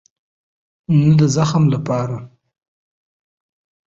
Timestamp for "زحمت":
1.35-1.67